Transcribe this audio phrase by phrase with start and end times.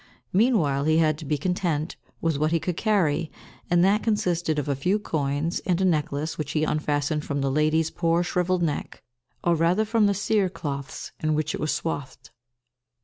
[0.33, 3.31] Meanwhile he had to be content with what he could carry,
[3.69, 7.51] and that consisted of a few coins, and a necklace which he unfastened from the
[7.51, 9.03] lady's poor shrivelled neck,
[9.43, 12.31] or rather from the cere cloths in which it was swathed.